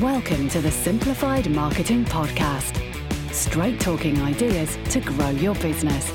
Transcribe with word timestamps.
Welcome 0.00 0.50
to 0.50 0.60
the 0.60 0.70
Simplified 0.70 1.50
Marketing 1.50 2.04
Podcast. 2.04 2.82
Straight 3.32 3.80
talking 3.80 4.20
ideas 4.20 4.76
to 4.90 5.00
grow 5.00 5.30
your 5.30 5.54
business. 5.54 6.10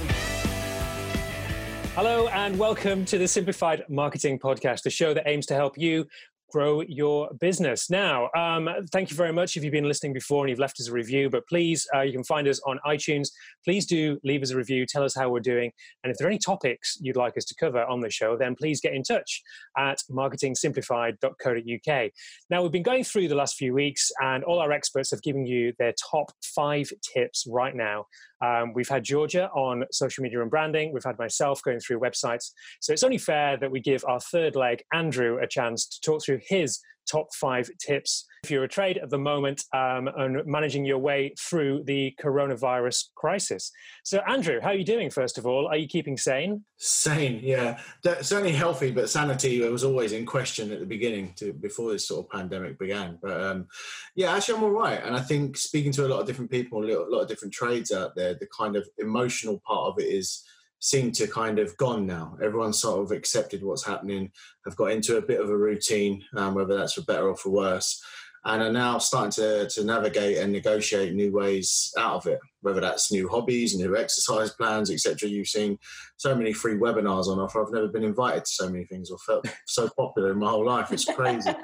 Hello, 1.96 2.28
and 2.28 2.60
welcome 2.60 3.06
to 3.06 3.18
the 3.18 3.28
Simplified 3.28 3.84
Marketing 3.90 4.38
Podcast, 4.38 4.84
the 4.84 4.92
show 4.92 5.16
that 5.16 5.28
aims 5.28 5.48
to 5.48 5.56
help 5.56 5.80
you 5.80 6.06
grow 6.52 6.82
your 6.82 7.30
business. 7.40 7.90
Now, 7.90 8.30
um, 8.36 8.70
thank 8.92 9.10
you 9.10 9.16
very 9.16 9.34
much 9.34 9.58
if 9.58 9.64
you've 9.64 9.72
been 9.72 9.88
listening 9.88 10.14
before 10.14 10.44
and 10.44 10.50
you've 10.50 10.60
left 10.60 10.80
us 10.80 10.90
a 10.90 10.92
review, 10.92 11.30
but 11.30 11.48
please, 11.48 11.88
uh, 11.96 12.02
you 12.02 12.12
can 12.12 12.24
find 12.24 12.48
us 12.48 12.60
on 12.66 12.80
iTunes. 12.86 13.30
Please 13.64 13.86
do 13.86 14.20
leave 14.24 14.44
us 14.44 14.52
a 14.52 14.58
review, 14.58 14.86
tell 14.86 15.04
us 15.04 15.16
how 15.16 15.30
we're 15.30 15.40
doing. 15.40 15.72
And 16.04 16.12
if 16.12 16.18
there 16.18 16.28
are 16.28 16.30
any 16.30 16.40
topics 16.40 16.98
you'd 17.02 17.16
like 17.16 17.38
us 17.38 17.46
to 17.46 17.56
cover 17.56 17.84
on 17.86 18.02
the 18.02 18.10
show, 18.10 18.36
then 18.38 18.56
please 18.56 18.82
get 18.82 18.94
in 18.94 19.04
touch 19.04 19.42
at 19.78 20.00
marketingsimplified.co.uk. 20.10 22.12
Now, 22.50 22.64
we've 22.64 22.72
been 22.72 22.84
going 22.84 23.04
through 23.04 23.28
the 23.28 23.36
last 23.36 23.56
few 23.56 23.74
weeks, 23.74 24.12
and 24.22 24.44
all 24.44 24.60
our 24.60 24.72
experts 24.72 25.12
have 25.12 25.22
given 25.22 25.46
you 25.46 25.74
their 25.80 25.94
top 26.12 26.32
five 26.44 26.92
tips 27.14 27.46
right 27.50 27.76
now 27.76 28.06
um, 28.42 28.74
we've 28.74 28.90
had 28.90 29.04
Georgia 29.04 29.50
on 29.50 29.86
social 29.92 30.24
media 30.24 30.42
and 30.42 30.50
branding. 30.50 30.94
We've 30.94 31.04
had 31.04 31.18
myself 31.20 31.62
going 31.64 31.80
through 31.80 32.00
websites. 32.00 32.52
So 32.80 32.94
it's 32.94 33.04
only 33.04 33.18
fair 33.18 33.58
that 33.58 33.72
we 33.72 33.80
give 33.80 34.04
our 34.08 34.20
third 34.20 34.56
leg, 34.56 34.84
Andrew, 34.94 35.38
a 35.42 35.48
chance 35.48 35.86
to 35.88 36.02
talk 36.02 36.24
through 36.24 36.40
his 36.44 36.80
top 37.10 37.28
five 37.34 37.70
tips 37.80 38.26
if 38.44 38.50
you're 38.50 38.64
a 38.64 38.68
trade 38.68 38.98
at 38.98 39.10
the 39.10 39.20
moment 39.20 39.64
um, 39.74 40.10
and 40.18 40.44
managing 40.46 40.84
your 40.84 40.98
way 40.98 41.34
through 41.40 41.84
the 41.86 42.14
coronavirus 42.20 43.10
crisis. 43.16 43.72
So, 44.04 44.20
Andrew, 44.28 44.60
how 44.60 44.70
are 44.70 44.76
you 44.76 44.84
doing, 44.84 45.12
first 45.12 45.38
of 45.38 45.46
all? 45.46 45.68
Are 45.68 45.78
you 45.78 45.88
keeping 45.88 46.18
sane? 46.18 46.64
Sane, 46.78 47.40
yeah. 47.44 47.80
Certainly 48.04 48.54
healthy, 48.54 48.90
but 48.90 49.10
sanity 49.10 49.62
was 49.70 49.84
always 49.84 50.12
in 50.12 50.26
question 50.26 50.72
at 50.72 50.80
the 50.80 50.88
beginning 50.88 51.34
to, 51.36 51.54
before 51.54 51.92
this 51.92 52.08
sort 52.08 52.26
of 52.26 52.32
pandemic 52.32 52.80
began. 52.80 53.20
But 53.22 53.40
um, 53.42 53.68
yeah, 54.16 54.36
actually, 54.36 54.56
I'm 54.56 54.64
all 54.64 54.72
right. 54.72 55.04
And 55.04 55.16
I 55.16 55.22
think 55.22 55.56
speaking 55.58 55.92
to 55.94 56.08
a 56.08 56.10
lot 56.10 56.22
of 56.22 56.26
different 56.26 56.50
people, 56.50 56.84
a 56.84 56.90
lot 57.10 57.22
of 57.22 57.28
different 57.28 57.54
trades 57.54 57.92
out 57.92 58.16
there, 58.16 58.34
the 58.34 58.48
kind 58.58 58.76
of 58.76 58.88
emotional 58.98 59.62
part 59.68 59.90
of 59.90 60.00
it 60.00 60.08
is 60.08 60.44
seem 60.82 61.12
to 61.12 61.28
kind 61.28 61.60
of 61.60 61.78
gone 61.78 62.06
now. 62.06 62.36
Everyone's 62.42 62.82
sort 62.82 63.02
of 63.02 63.12
accepted 63.12 63.64
what's 63.64 63.86
happening, 63.86 64.32
have 64.66 64.76
got 64.76 64.92
into 64.92 65.18
a 65.18 65.22
bit 65.22 65.40
of 65.40 65.50
a 65.50 65.58
routine, 65.58 66.24
um, 66.36 66.56
whether 66.56 66.76
that's 66.76 66.94
for 66.94 67.04
better 67.04 67.30
or 67.30 67.38
for 67.38 67.52
worse, 67.52 68.04
and 68.46 68.64
are 68.64 68.72
now 68.72 68.98
starting 68.98 69.32
to, 69.32 69.70
to 69.70 69.84
navigate 69.84 70.40
and 70.40 70.52
negotiate 70.52 71.14
new 71.14 71.32
ways 71.32 71.94
out 72.00 72.16
of 72.16 72.26
it, 72.26 72.40
whether 72.62 72.82
that's 72.82 73.12
new 73.12 73.30
hobbies, 73.30 73.78
new 73.78 73.96
exercise 73.96 74.52
plans, 74.54 74.90
etc. 74.90 75.30
You've 75.30 75.48
seen 75.48 75.78
so 76.18 76.36
many 76.36 76.52
free 76.52 76.76
webinars 76.76 77.28
on 77.28 77.40
offer. 77.40 77.64
I've 77.64 77.72
never 77.72 77.88
been 77.88 78.04
invited 78.04 78.46
to 78.46 78.52
so 78.52 78.68
many 78.68 78.86
things 78.86 79.12
or 79.12 79.20
felt 79.20 79.48
so 79.68 79.88
popular 79.96 80.32
in 80.32 80.40
my 80.40 80.50
whole 80.50 80.66
life. 80.66 80.92
It's 80.92 81.06
crazy. 81.06 81.52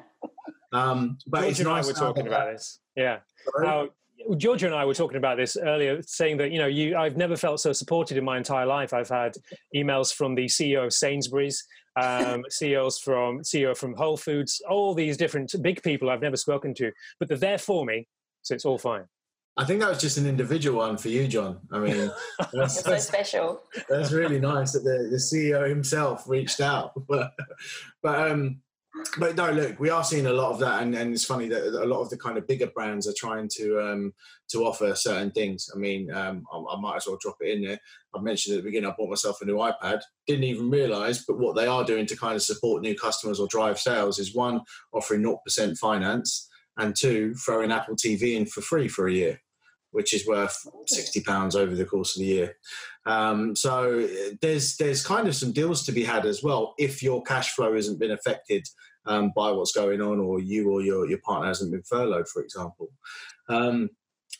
Um, 0.73 1.17
but 1.25 1.41
George 1.41 1.51
it's 1.51 1.59
nice. 1.61 1.87
We're 1.87 1.93
talking 1.93 2.27
about 2.27 2.51
this. 2.51 2.81
Yeah. 2.97 3.19
How 3.63 3.87
Georgia 4.35 4.65
and 4.65 4.75
I 4.75 4.85
were 4.85 4.93
talking 4.93 5.17
about 5.17 5.37
this 5.37 5.55
earlier, 5.55 6.01
saying 6.01 6.37
that 6.37 6.51
you 6.51 6.59
know, 6.59 6.67
you 6.67 6.97
I've 6.97 7.17
never 7.17 7.37
felt 7.37 7.59
so 7.59 7.71
supported 7.71 8.17
in 8.17 8.25
my 8.25 8.37
entire 8.37 8.65
life. 8.65 8.93
I've 8.93 9.09
had 9.09 9.35
emails 9.75 10.13
from 10.13 10.35
the 10.35 10.45
CEO 10.45 10.85
of 10.85 10.93
Sainsbury's, 10.93 11.65
um, 12.01 12.43
CEOs 12.49 12.99
from 12.99 13.39
CEO 13.39 13.75
from 13.77 13.95
Whole 13.95 14.17
Foods, 14.17 14.61
all 14.69 14.93
these 14.93 15.17
different 15.17 15.53
big 15.61 15.81
people 15.83 16.09
I've 16.09 16.21
never 16.21 16.37
spoken 16.37 16.73
to, 16.75 16.91
but 17.19 17.29
they're 17.29 17.37
there 17.37 17.57
for 17.57 17.85
me, 17.85 18.07
so 18.41 18.55
it's 18.55 18.65
all 18.65 18.77
fine. 18.77 19.05
I 19.59 19.65
think 19.65 19.79
that 19.79 19.89
was 19.89 19.99
just 19.99 20.17
an 20.17 20.27
individual 20.27 20.79
one 20.79 20.97
for 20.97 21.09
you, 21.09 21.27
John. 21.27 21.59
I 21.71 21.79
mean, 21.79 22.11
that's, 22.53 22.83
so 22.83 22.97
special. 22.99 23.63
That's 23.89 24.11
really 24.11 24.39
nice 24.39 24.73
that 24.73 24.83
the, 24.83 25.07
the 25.09 25.17
CEO 25.17 25.67
himself 25.67 26.25
reached 26.27 26.61
out. 26.61 26.91
but, 27.07 27.33
but 28.03 28.31
um, 28.31 28.61
but 29.17 29.35
no, 29.35 29.51
look, 29.51 29.79
we 29.79 29.89
are 29.89 30.03
seeing 30.03 30.27
a 30.27 30.33
lot 30.33 30.51
of 30.51 30.59
that, 30.59 30.81
and, 30.81 30.95
and 30.95 31.13
it's 31.13 31.25
funny 31.25 31.47
that 31.49 31.83
a 31.83 31.85
lot 31.85 32.01
of 32.01 32.09
the 32.09 32.17
kind 32.17 32.37
of 32.37 32.47
bigger 32.47 32.67
brands 32.67 33.07
are 33.07 33.13
trying 33.17 33.49
to 33.53 33.79
um, 33.79 34.13
to 34.49 34.65
offer 34.65 34.95
certain 34.95 35.31
things. 35.31 35.69
I 35.73 35.77
mean, 35.77 36.11
um, 36.11 36.43
I, 36.51 36.57
I, 36.57 36.79
might 36.79 36.97
as 36.97 37.07
well 37.07 37.17
drop 37.19 37.37
it 37.41 37.55
in 37.55 37.63
there. 37.63 37.79
I 38.15 38.21
mentioned 38.21 38.55
at 38.55 38.63
the 38.63 38.69
beginning, 38.69 38.89
I 38.89 38.95
bought 38.97 39.09
myself 39.09 39.41
a 39.41 39.45
new 39.45 39.55
iPad. 39.55 40.01
Didn't 40.25 40.45
even 40.45 40.69
realise, 40.69 41.25
but 41.25 41.37
what 41.37 41.55
they 41.55 41.67
are 41.67 41.83
doing 41.83 42.05
to 42.07 42.17
kind 42.17 42.35
of 42.35 42.41
support 42.41 42.81
new 42.81 42.95
customers 42.95 43.39
or 43.39 43.47
drive 43.47 43.79
sales 43.79 44.19
is 44.19 44.35
one 44.35 44.61
offering 44.93 45.23
0% 45.23 45.77
finance, 45.77 46.49
and 46.77 46.95
two 46.95 47.33
throwing 47.35 47.71
Apple 47.71 47.95
TV 47.95 48.35
in 48.35 48.45
for 48.45 48.61
free 48.61 48.87
for 48.87 49.07
a 49.07 49.13
year 49.13 49.41
which 49.91 50.13
is 50.13 50.27
worth 50.27 50.55
sixty 50.85 51.21
pounds 51.21 51.55
over 51.55 51.75
the 51.75 51.85
course 51.85 52.15
of 52.15 52.19
the 52.19 52.27
year. 52.27 52.55
Um, 53.05 53.55
so 53.55 54.07
there's 54.41 54.77
there's 54.77 55.05
kind 55.05 55.27
of 55.27 55.35
some 55.35 55.51
deals 55.51 55.83
to 55.85 55.91
be 55.91 56.03
had 56.03 56.25
as 56.25 56.43
well 56.43 56.75
if 56.77 57.01
your 57.01 57.23
cash 57.23 57.53
flow 57.53 57.73
hasn't 57.73 57.99
been 57.99 58.11
affected 58.11 58.67
um, 59.07 59.31
by 59.35 59.51
what's 59.51 59.71
going 59.71 60.01
on, 60.01 60.19
or 60.19 60.39
you 60.39 60.69
or 60.71 60.81
your 60.81 61.07
your 61.07 61.19
partner 61.19 61.47
hasn't 61.47 61.71
been 61.71 61.83
furloughed, 61.83 62.27
for 62.27 62.41
example. 62.41 62.89
Um, 63.49 63.89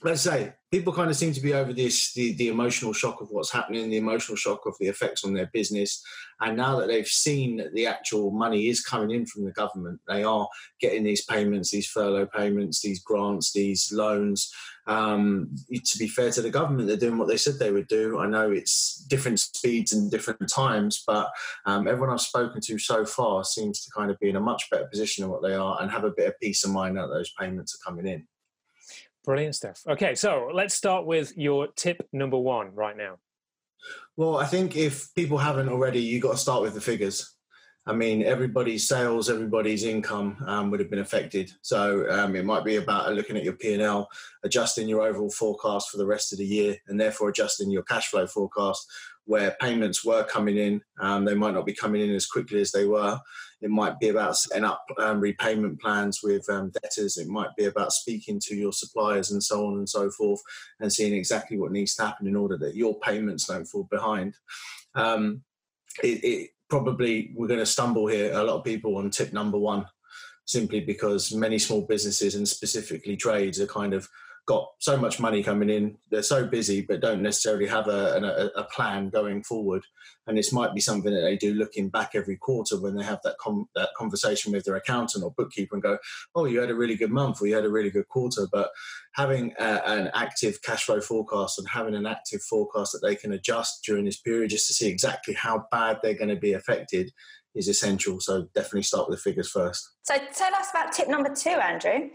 let's 0.03 0.21
say 0.21 0.53
people 0.71 0.93
kind 0.93 1.09
of 1.09 1.15
seem 1.15 1.33
to 1.33 1.41
be 1.41 1.53
over 1.53 1.73
this 1.73 2.13
the, 2.13 2.33
the 2.33 2.49
emotional 2.49 2.93
shock 2.93 3.21
of 3.21 3.29
what's 3.31 3.51
happening 3.51 3.89
the 3.89 3.97
emotional 3.97 4.35
shock 4.35 4.65
of 4.65 4.75
the 4.79 4.87
effects 4.87 5.23
on 5.23 5.33
their 5.33 5.49
business 5.53 6.03
and 6.41 6.55
now 6.55 6.77
that 6.77 6.87
they've 6.87 7.07
seen 7.07 7.57
that 7.57 7.73
the 7.73 7.87
actual 7.87 8.31
money 8.31 8.67
is 8.67 8.83
coming 8.83 9.11
in 9.11 9.25
from 9.25 9.43
the 9.43 9.51
government 9.51 9.99
they 10.07 10.23
are 10.23 10.47
getting 10.79 11.03
these 11.03 11.25
payments 11.25 11.71
these 11.71 11.87
furlough 11.87 12.27
payments 12.27 12.81
these 12.81 13.01
grants 13.01 13.51
these 13.53 13.91
loans. 13.91 14.51
Um, 14.85 15.53
to 15.69 15.97
be 15.97 16.07
fair 16.07 16.31
to 16.31 16.41
the 16.41 16.49
government 16.49 16.87
they're 16.87 16.95
doing 16.95 17.17
what 17.17 17.27
they 17.27 17.35
said 17.35 17.59
they 17.59 17.73
would 17.73 17.89
do. 17.89 18.19
I 18.19 18.27
know 18.27 18.51
it's 18.51 19.03
different 19.09 19.41
speeds 19.41 19.91
and 19.91 20.09
different 20.09 20.49
times 20.49 21.03
but 21.05 21.29
um, 21.65 21.87
everyone 21.87 22.11
i've 22.11 22.21
spoken 22.21 22.61
to 22.61 22.79
so 22.79 23.05
far 23.05 23.43
seems 23.43 23.83
to 23.83 23.91
kind 23.91 24.11
of 24.11 24.19
be 24.19 24.29
in 24.29 24.37
a 24.37 24.41
much 24.41 24.69
better 24.69 24.85
position 24.85 25.23
than 25.23 25.31
what 25.31 25.41
they 25.41 25.55
are 25.55 25.81
and 25.81 25.91
have 25.91 26.05
a 26.05 26.11
bit 26.11 26.27
of 26.27 26.39
peace 26.39 26.63
of 26.63 26.71
mind 26.71 26.97
that 26.97 27.07
those 27.07 27.33
payments 27.37 27.75
are 27.75 27.89
coming 27.89 28.07
in 28.07 28.25
Brilliant 29.27 29.55
stuff. 29.55 29.81
Okay, 29.85 30.15
so 30.15 30.49
let's 30.53 30.73
start 30.73 31.05
with 31.05 31.35
your 31.35 31.67
tip 31.75 32.07
number 32.13 32.37
one 32.37 32.73
right 32.73 32.95
now. 32.95 33.17
Well, 34.15 34.37
I 34.37 34.45
think 34.45 34.77
if 34.77 35.13
people 35.15 35.37
haven't 35.37 35.67
already, 35.67 35.99
you 35.99 36.21
got 36.21 36.31
to 36.31 36.37
start 36.37 36.61
with 36.61 36.73
the 36.73 36.79
figures. 36.79 37.35
I 37.85 37.91
mean, 37.91 38.23
everybody's 38.23 38.87
sales, 38.87 39.29
everybody's 39.29 39.83
income 39.83 40.37
um, 40.47 40.71
would 40.71 40.79
have 40.79 40.89
been 40.89 40.99
affected. 40.99 41.51
So 41.61 42.09
um, 42.09 42.37
it 42.37 42.45
might 42.45 42.63
be 42.63 42.77
about 42.77 43.13
looking 43.15 43.35
at 43.35 43.43
your 43.43 43.57
P 43.57 43.73
and 43.73 43.81
L, 43.81 44.07
adjusting 44.45 44.87
your 44.87 45.01
overall 45.01 45.29
forecast 45.29 45.89
for 45.89 45.97
the 45.97 46.05
rest 46.05 46.31
of 46.31 46.39
the 46.39 46.45
year, 46.45 46.77
and 46.87 46.97
therefore 46.97 47.27
adjusting 47.27 47.69
your 47.69 47.83
cash 47.83 48.07
flow 48.07 48.27
forecast 48.27 48.89
where 49.27 49.55
payments 49.61 50.03
were 50.03 50.23
coming 50.23 50.57
in. 50.57 50.81
Um, 50.99 51.25
they 51.25 51.35
might 51.35 51.53
not 51.53 51.65
be 51.65 51.73
coming 51.73 52.01
in 52.01 52.15
as 52.15 52.25
quickly 52.25 52.61
as 52.61 52.71
they 52.71 52.85
were. 52.85 53.19
It 53.61 53.69
might 53.69 53.99
be 53.99 54.09
about 54.09 54.37
setting 54.37 54.63
up 54.63 54.83
um, 54.97 55.19
repayment 55.19 55.81
plans 55.81 56.21
with 56.23 56.49
um, 56.49 56.71
debtors. 56.81 57.17
It 57.17 57.27
might 57.27 57.55
be 57.57 57.65
about 57.65 57.91
speaking 57.91 58.39
to 58.45 58.55
your 58.55 58.71
suppliers 58.71 59.31
and 59.31 59.43
so 59.43 59.67
on 59.67 59.73
and 59.79 59.89
so 59.89 60.09
forth 60.09 60.41
and 60.79 60.91
seeing 60.91 61.13
exactly 61.13 61.57
what 61.57 61.73
needs 61.73 61.95
to 61.95 62.05
happen 62.05 62.27
in 62.27 62.37
order 62.37 62.57
that 62.57 62.75
your 62.75 62.99
payments 63.01 63.47
don't 63.47 63.65
fall 63.65 63.87
behind. 63.91 64.35
Um, 64.95 65.43
it, 66.01 66.23
it 66.23 66.49
probably, 66.69 67.33
we're 67.35 67.47
going 67.47 67.59
to 67.59 67.65
stumble 67.65 68.07
here, 68.07 68.31
a 68.33 68.43
lot 68.43 68.57
of 68.57 68.63
people 68.63 68.95
on 68.95 69.09
tip 69.09 69.33
number 69.33 69.57
one, 69.57 69.85
simply 70.45 70.79
because 70.79 71.33
many 71.33 71.59
small 71.59 71.81
businesses 71.81 72.35
and 72.35 72.47
specifically 72.47 73.17
trades 73.17 73.59
are 73.59 73.67
kind 73.67 73.93
of 73.93 74.07
got 74.47 74.69
so 74.79 74.95
much 74.97 75.19
money 75.19 75.43
coming 75.43 75.69
in. 75.69 75.97
They're 76.09 76.23
so 76.23 76.47
busy, 76.47 76.81
but 76.81 77.01
don't 77.01 77.21
necessarily 77.21 77.67
have 77.67 77.87
a, 77.87 78.51
a, 78.55 78.61
a, 78.61 78.63
plan 78.63 79.09
going 79.09 79.43
forward. 79.43 79.83
And 80.25 80.37
this 80.37 80.53
might 80.53 80.73
be 80.73 80.79
something 80.79 81.13
that 81.13 81.21
they 81.21 81.35
do 81.35 81.53
looking 81.53 81.89
back 81.89 82.11
every 82.15 82.37
quarter 82.37 82.79
when 82.79 82.95
they 82.95 83.03
have 83.03 83.19
that, 83.25 83.37
com- 83.39 83.67
that 83.75 83.89
conversation 83.97 84.53
with 84.53 84.63
their 84.63 84.77
accountant 84.77 85.25
or 85.25 85.33
bookkeeper 85.37 85.75
and 85.75 85.83
go, 85.83 85.97
oh, 86.33 86.45
you 86.45 86.61
had 86.61 86.69
a 86.69 86.75
really 86.75 86.95
good 86.95 87.11
month 87.11 87.41
or 87.41 87.47
you 87.47 87.55
had 87.55 87.65
a 87.65 87.69
really 87.69 87.89
good 87.89 88.07
quarter. 88.07 88.47
But 88.49 88.69
having 89.15 89.53
a, 89.59 89.81
an 89.85 90.11
active 90.13 90.61
cash 90.61 90.85
flow 90.85 91.01
forecast 91.01 91.59
and 91.59 91.67
having 91.67 91.93
an 91.93 92.05
active 92.05 92.41
forecast 92.41 92.93
that 92.93 93.05
they 93.05 93.17
can 93.17 93.33
adjust 93.33 93.83
during 93.85 94.05
this 94.05 94.21
period 94.21 94.49
just 94.49 94.67
to 94.67 94.73
see 94.73 94.87
exactly 94.87 95.33
how 95.33 95.65
bad 95.71 95.99
they're 96.01 96.13
going 96.13 96.29
to 96.29 96.37
be 96.37 96.53
affected 96.53 97.11
is 97.53 97.67
essential. 97.67 98.21
So 98.21 98.47
definitely 98.55 98.83
start 98.83 99.09
with 99.09 99.17
the 99.17 99.29
figures 99.29 99.49
first. 99.51 99.89
So 100.03 100.15
tell 100.33 100.55
us 100.55 100.69
about 100.71 100.93
tip 100.93 101.09
number 101.09 101.35
two, 101.35 101.49
Andrew. 101.49 102.11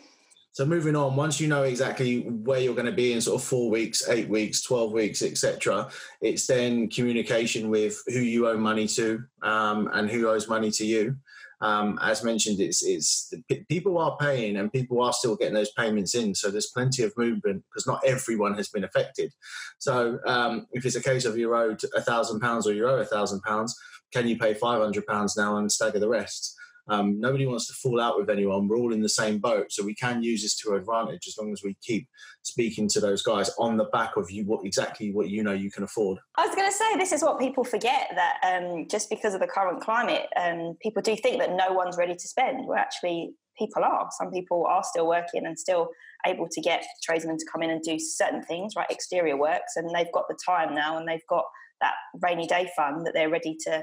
So 0.53 0.67
moving 0.67 0.95
on, 0.95 1.17
once 1.17 1.41
you 1.41 1.49
know 1.49 1.63
exactly 1.63 2.21
where 2.21 2.61
you're 2.61 2.75
going 2.75 2.87
to 2.87 2.93
be 2.93 3.15
in 3.15 3.23
sort 3.23 3.41
of 3.41 3.47
four 3.47 3.71
weeks, 3.71 4.07
eight 4.09 4.29
weeks, 4.29 4.63
twelve 4.63 4.93
weeks, 4.93 5.23
etc., 5.23 5.89
it's 6.21 6.47
then 6.47 6.91
communication 6.91 7.71
with 7.71 7.97
who 8.07 8.21
you 8.21 8.47
owe 8.47 8.59
money 8.59 8.87
to 8.89 9.25
um, 9.43 9.89
and 9.95 10.11
who 10.11 10.29
owes 10.29 10.49
money 10.49 10.71
to 10.73 10.85
you. 10.85 11.17
Um, 11.63 11.99
as 12.03 12.23
mentioned, 12.23 12.61
it's 12.61 12.85
it's 12.85 13.33
people 13.69 13.97
are 13.97 14.17
paying 14.19 14.59
and 14.59 14.71
people 14.71 15.01
are 15.01 15.13
still 15.13 15.37
getting 15.37 15.55
those 15.55 15.73
payments 15.73 16.15
in. 16.15 16.35
So 16.35 16.51
there's 16.51 16.73
plenty 16.75 17.03
of 17.05 17.17
movement 17.17 17.65
because 17.71 17.87
not 17.87 18.03
everyone 18.05 18.55
has 18.55 18.69
been 18.69 18.85
affected. 18.85 19.33
So 19.79 20.19
um, 20.27 20.67
if 20.73 20.85
it's 20.85 20.97
a 20.97 21.03
case 21.03 21.25
of 21.25 21.39
you're 21.39 21.55
owed 21.55 21.81
a 21.95 22.03
thousand 22.03 22.41
pounds 22.41 22.67
or 22.67 22.75
you 22.75 22.87
owe 22.87 22.99
a 22.99 23.07
thousand 23.07 23.41
pounds, 23.43 23.79
can 24.13 24.29
you 24.29 24.37
pay 24.37 24.53
five 24.53 24.83
hundred 24.83 25.07
pounds 25.07 25.35
now 25.35 25.57
and 25.57 25.73
stagger 25.73 25.99
the 26.01 26.09
rest? 26.09 26.57
Um, 26.89 27.21
nobody 27.21 27.47
wants 27.47 27.69
to 27.69 27.75
fall 27.75 28.01
out 28.01 28.19
with 28.19 28.29
anyone. 28.29 28.67
We're 28.67 28.79
all 28.79 28.93
in 28.93 29.01
the 29.01 29.09
same 29.09 29.39
boat, 29.39 29.71
so 29.71 29.85
we 29.85 29.95
can 29.95 30.23
use 30.23 30.43
this 30.43 30.57
to 30.59 30.71
our 30.71 30.77
advantage 30.77 31.27
as 31.29 31.37
long 31.39 31.53
as 31.53 31.63
we 31.63 31.77
keep 31.83 32.09
speaking 32.43 32.89
to 32.89 33.01
those 33.01 33.23
guys 33.23 33.51
on 33.59 33.77
the 33.77 33.85
back 33.85 34.17
of 34.17 34.31
you 34.31 34.45
what 34.45 34.65
exactly 34.67 35.13
what 35.13 35.29
you 35.29 35.43
know 35.43 35.53
you 35.53 35.71
can 35.71 35.85
afford. 35.85 36.19
I 36.37 36.47
was 36.47 36.57
going 36.57 36.69
to 36.69 36.77
say 36.77 36.97
this 36.97 37.13
is 37.13 37.23
what 37.23 37.39
people 37.39 37.65
forget 37.65 38.11
that 38.15 38.39
um, 38.43 38.87
just 38.91 39.11
because 39.11 39.35
of 39.35 39.41
the 39.41 39.47
current 39.47 39.81
climate, 39.81 40.27
um, 40.37 40.77
people 40.83 41.03
do 41.03 41.17
think 41.17 41.39
that 41.39 41.53
no 41.53 41.73
one's 41.73 41.97
ready 41.97 42.15
to 42.15 42.29
spend. 42.29 42.67
We're 42.67 42.77
actually 42.77 43.35
people 43.59 43.85
are. 43.85 44.09
Some 44.19 44.33
people 44.33 44.67
are 44.67 44.83
still 44.83 45.07
working 45.07 45.47
and 45.47 45.59
still 45.59 45.91
able 46.27 46.49
to 46.51 46.61
get 46.61 46.85
tradesmen 47.03 47.39
to 47.39 47.47
come 47.53 47.63
in 47.63 47.71
and 47.71 47.83
do 47.83 47.99
certain 47.99 48.43
things, 48.43 48.75
right? 48.77 48.91
Exterior 48.91 49.37
works, 49.37 49.77
and 49.77 49.89
they've 49.95 50.13
got 50.13 50.25
the 50.29 50.39
time 50.45 50.75
now, 50.75 50.99
and 50.99 51.07
they've 51.07 51.27
got 51.29 51.45
that 51.81 51.95
rainy 52.23 52.47
day 52.47 52.71
fund 52.77 53.07
that 53.07 53.13
they're 53.13 53.31
ready 53.31 53.57
to 53.61 53.83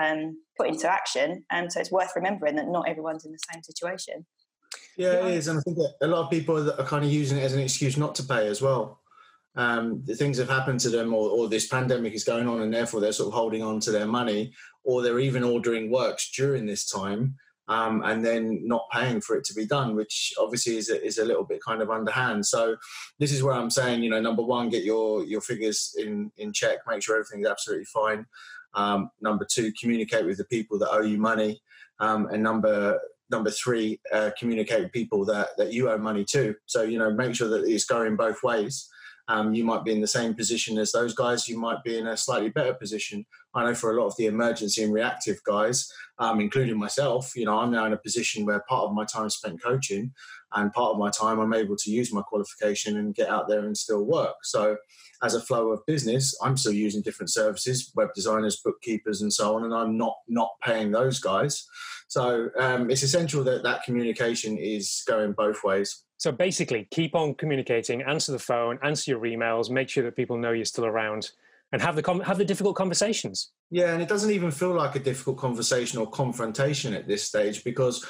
um, 0.00 0.38
put 0.56 0.68
into 0.68 0.90
action. 0.90 1.44
And 1.50 1.72
so 1.72 1.80
it's 1.80 1.92
worth 1.92 2.12
remembering 2.16 2.56
that 2.56 2.68
not 2.68 2.88
everyone's 2.88 3.24
in 3.24 3.32
the 3.32 3.38
same 3.52 3.62
situation. 3.62 4.26
Yeah, 4.96 5.12
yeah. 5.12 5.26
it 5.26 5.34
is, 5.34 5.48
and 5.48 5.58
I 5.58 5.62
think 5.62 5.78
a 6.02 6.06
lot 6.06 6.24
of 6.24 6.30
people 6.30 6.70
are 6.70 6.84
kind 6.84 7.04
of 7.04 7.10
using 7.10 7.38
it 7.38 7.42
as 7.42 7.54
an 7.54 7.60
excuse 7.60 7.96
not 7.96 8.14
to 8.16 8.24
pay 8.24 8.48
as 8.48 8.60
well. 8.60 9.00
Um, 9.56 10.02
the 10.04 10.14
things 10.14 10.38
have 10.38 10.48
happened 10.48 10.80
to 10.80 10.90
them, 10.90 11.14
or, 11.14 11.30
or, 11.30 11.48
this 11.48 11.68
pandemic 11.68 12.12
is 12.12 12.22
going 12.22 12.46
on, 12.48 12.62
and 12.62 12.72
therefore 12.72 13.00
they're 13.00 13.12
sort 13.12 13.28
of 13.28 13.34
holding 13.34 13.62
on 13.62 13.80
to 13.80 13.90
their 13.90 14.06
money, 14.06 14.52
or 14.84 15.02
they're 15.02 15.18
even 15.18 15.42
ordering 15.42 15.90
works 15.90 16.30
during 16.30 16.66
this 16.66 16.88
time 16.88 17.36
um, 17.68 18.02
and 18.04 18.24
then 18.24 18.66
not 18.66 18.88
paying 18.90 19.20
for 19.20 19.36
it 19.36 19.44
to 19.44 19.54
be 19.54 19.66
done, 19.66 19.94
which 19.94 20.32
obviously 20.38 20.78
is 20.78 20.88
a, 20.90 21.04
is 21.04 21.18
a 21.18 21.24
little 21.24 21.44
bit 21.44 21.62
kind 21.62 21.82
of 21.82 21.90
underhand. 21.90 22.46
So 22.46 22.76
this 23.18 23.30
is 23.30 23.42
where 23.42 23.54
I'm 23.54 23.70
saying, 23.70 24.02
you 24.02 24.10
know, 24.10 24.20
number 24.20 24.42
one, 24.42 24.70
get 24.70 24.84
your 24.84 25.24
your 25.24 25.42
figures 25.42 25.94
in 25.98 26.32
in 26.38 26.52
check, 26.52 26.78
make 26.86 27.02
sure 27.02 27.16
everything's 27.16 27.46
absolutely 27.46 27.84
fine. 27.84 28.26
Um, 28.74 29.10
number 29.20 29.46
two, 29.50 29.72
communicate 29.80 30.26
with 30.26 30.38
the 30.38 30.44
people 30.44 30.78
that 30.78 30.90
owe 30.90 31.02
you 31.02 31.18
money, 31.18 31.60
um, 32.00 32.26
and 32.30 32.42
number 32.42 32.98
number 33.30 33.50
three, 33.50 34.00
uh, 34.12 34.30
communicate 34.38 34.82
with 34.82 34.92
people 34.92 35.24
that 35.26 35.48
that 35.58 35.72
you 35.72 35.90
owe 35.90 35.98
money 35.98 36.24
to. 36.30 36.54
So 36.66 36.82
you 36.82 36.98
know, 36.98 37.10
make 37.10 37.34
sure 37.34 37.48
that 37.48 37.64
it's 37.64 37.84
going 37.84 38.16
both 38.16 38.42
ways. 38.42 38.88
Um, 39.28 39.52
you 39.52 39.62
might 39.62 39.84
be 39.84 39.92
in 39.92 40.00
the 40.00 40.06
same 40.06 40.34
position 40.34 40.78
as 40.78 40.92
those 40.92 41.14
guys. 41.14 41.48
You 41.48 41.58
might 41.58 41.84
be 41.84 41.98
in 41.98 42.06
a 42.06 42.16
slightly 42.16 42.48
better 42.48 42.72
position. 42.72 43.26
I 43.58 43.64
know 43.64 43.74
for 43.74 43.90
a 43.90 44.00
lot 44.00 44.06
of 44.06 44.16
the 44.16 44.26
emergency 44.26 44.82
and 44.84 44.92
reactive 44.92 45.42
guys, 45.44 45.92
um, 46.18 46.40
including 46.40 46.78
myself, 46.78 47.32
you 47.36 47.44
know, 47.44 47.58
I'm 47.58 47.70
now 47.70 47.86
in 47.86 47.92
a 47.92 47.98
position 47.98 48.46
where 48.46 48.64
part 48.68 48.84
of 48.84 48.94
my 48.94 49.04
time 49.04 49.28
spent 49.30 49.62
coaching, 49.62 50.12
and 50.52 50.72
part 50.72 50.92
of 50.92 50.98
my 50.98 51.10
time 51.10 51.40
I'm 51.40 51.52
able 51.52 51.76
to 51.76 51.90
use 51.90 52.12
my 52.12 52.22
qualification 52.22 52.96
and 52.98 53.14
get 53.14 53.28
out 53.28 53.48
there 53.48 53.66
and 53.66 53.76
still 53.76 54.04
work. 54.04 54.36
So, 54.42 54.76
as 55.22 55.34
a 55.34 55.40
flow 55.40 55.72
of 55.72 55.84
business, 55.86 56.36
I'm 56.42 56.56
still 56.56 56.72
using 56.72 57.02
different 57.02 57.30
services, 57.30 57.90
web 57.96 58.10
designers, 58.14 58.60
bookkeepers, 58.64 59.22
and 59.22 59.32
so 59.32 59.56
on, 59.56 59.64
and 59.64 59.74
I'm 59.74 59.96
not 59.96 60.16
not 60.28 60.50
paying 60.62 60.92
those 60.92 61.18
guys. 61.18 61.66
So 62.08 62.48
um, 62.58 62.90
it's 62.90 63.02
essential 63.02 63.44
that 63.44 63.62
that 63.64 63.82
communication 63.82 64.56
is 64.56 65.02
going 65.06 65.32
both 65.32 65.62
ways. 65.62 66.04
So 66.16 66.32
basically, 66.32 66.88
keep 66.90 67.14
on 67.14 67.34
communicating, 67.34 68.02
answer 68.02 68.32
the 68.32 68.38
phone, 68.38 68.78
answer 68.82 69.10
your 69.10 69.20
emails, 69.20 69.70
make 69.70 69.88
sure 69.88 70.02
that 70.04 70.16
people 70.16 70.38
know 70.38 70.52
you're 70.52 70.64
still 70.64 70.86
around, 70.86 71.30
and 71.72 71.82
have 71.82 71.96
the 71.96 72.02
com- 72.02 72.20
have 72.20 72.38
the 72.38 72.44
difficult 72.44 72.76
conversations. 72.76 73.50
Yeah, 73.70 73.92
and 73.92 74.02
it 74.02 74.08
doesn't 74.08 74.30
even 74.30 74.50
feel 74.50 74.72
like 74.72 74.96
a 74.96 75.00
difficult 75.00 75.38
conversation 75.38 75.98
or 75.98 76.10
confrontation 76.10 76.94
at 76.94 77.06
this 77.06 77.24
stage 77.24 77.64
because 77.64 78.04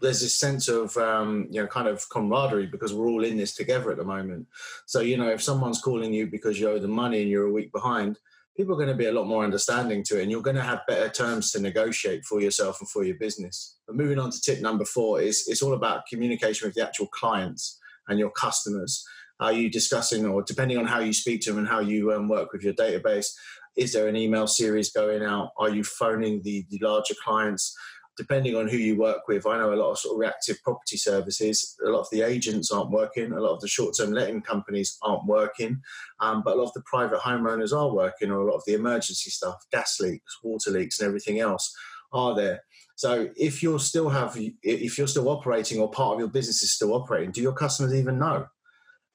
there's 0.00 0.20
this 0.20 0.38
sense 0.38 0.68
of 0.68 0.96
um, 0.96 1.48
you 1.50 1.60
know 1.60 1.66
kind 1.66 1.88
of 1.88 2.08
camaraderie 2.10 2.66
because 2.66 2.94
we're 2.94 3.08
all 3.08 3.24
in 3.24 3.36
this 3.36 3.54
together 3.54 3.90
at 3.90 3.98
the 3.98 4.04
moment. 4.04 4.46
So 4.86 5.00
you 5.00 5.16
know, 5.16 5.30
if 5.30 5.42
someone's 5.42 5.80
calling 5.80 6.12
you 6.12 6.26
because 6.28 6.58
you 6.58 6.68
owe 6.68 6.78
them 6.78 6.92
money 6.92 7.22
and 7.22 7.30
you're 7.30 7.48
a 7.48 7.52
week 7.52 7.72
behind, 7.72 8.18
people 8.56 8.74
are 8.74 8.78
going 8.78 8.88
to 8.88 8.94
be 8.94 9.06
a 9.06 9.12
lot 9.12 9.26
more 9.26 9.44
understanding 9.44 10.02
to 10.04 10.18
it 10.18 10.22
and 10.22 10.30
you're 10.30 10.42
going 10.42 10.56
to 10.56 10.62
have 10.62 10.86
better 10.86 11.08
terms 11.08 11.50
to 11.50 11.60
negotiate 11.60 12.24
for 12.24 12.40
yourself 12.40 12.80
and 12.80 12.88
for 12.90 13.04
your 13.04 13.16
business. 13.16 13.78
But 13.86 13.96
moving 13.96 14.18
on 14.18 14.30
to 14.30 14.40
tip 14.40 14.60
number 14.60 14.84
four 14.84 15.20
is 15.20 15.48
it's 15.48 15.62
all 15.62 15.74
about 15.74 16.06
communication 16.06 16.68
with 16.68 16.74
the 16.74 16.86
actual 16.86 17.06
clients 17.06 17.78
and 18.08 18.18
your 18.18 18.30
customers. 18.30 19.04
Are 19.40 19.52
you 19.52 19.70
discussing, 19.70 20.26
or 20.26 20.42
depending 20.42 20.78
on 20.78 20.86
how 20.86 21.00
you 21.00 21.12
speak 21.12 21.40
to 21.42 21.50
them 21.50 21.58
and 21.58 21.68
how 21.68 21.80
you 21.80 22.12
um, 22.12 22.28
work 22.28 22.52
with 22.52 22.62
your 22.62 22.74
database, 22.74 23.28
is 23.76 23.92
there 23.92 24.08
an 24.08 24.16
email 24.16 24.46
series 24.46 24.92
going 24.92 25.22
out? 25.22 25.50
Are 25.58 25.70
you 25.70 25.82
phoning 25.82 26.42
the, 26.42 26.66
the 26.70 26.78
larger 26.82 27.14
clients? 27.24 27.74
depending 28.20 28.54
on 28.54 28.68
who 28.68 28.76
you 28.76 28.98
work 28.98 29.26
with, 29.28 29.46
I 29.46 29.56
know 29.56 29.72
a 29.72 29.76
lot 29.76 29.92
of 29.92 29.98
sort 29.98 30.14
of 30.14 30.20
reactive 30.20 30.62
property 30.62 30.98
services, 30.98 31.74
a 31.86 31.88
lot 31.88 32.00
of 32.00 32.10
the 32.12 32.20
agents 32.20 32.70
aren't 32.70 32.90
working, 32.90 33.32
a 33.32 33.40
lot 33.40 33.54
of 33.54 33.60
the 33.60 33.68
short 33.68 33.96
term 33.96 34.12
letting 34.12 34.42
companies 34.42 34.98
aren't 35.00 35.24
working, 35.24 35.80
um, 36.20 36.42
but 36.44 36.54
a 36.54 36.58
lot 36.58 36.68
of 36.68 36.74
the 36.74 36.82
private 36.82 37.20
homeowners 37.20 37.72
are 37.72 37.94
working, 37.94 38.30
or 38.30 38.40
a 38.40 38.44
lot 38.44 38.56
of 38.56 38.62
the 38.66 38.74
emergency 38.74 39.30
stuff, 39.30 39.54
gas 39.72 39.98
leaks, 40.00 40.38
water 40.42 40.70
leaks, 40.70 41.00
and 41.00 41.06
everything 41.06 41.40
else 41.40 41.74
are 42.12 42.34
there. 42.34 42.62
So 42.96 43.30
if 43.36 43.62
you're 43.62 43.78
still 43.78 44.10
have 44.10 44.36
if 44.36 44.98
you're 44.98 45.06
still 45.06 45.30
operating 45.30 45.80
or 45.80 45.90
part 45.90 46.14
of 46.14 46.20
your 46.20 46.28
business 46.28 46.62
is 46.62 46.72
still 46.72 46.92
operating, 46.92 47.30
do 47.30 47.40
your 47.40 47.54
customers 47.54 47.94
even 47.94 48.18
know? 48.18 48.46